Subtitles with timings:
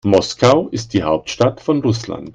[0.03, 2.29] Moskau ist die Hauptstadt von Russland.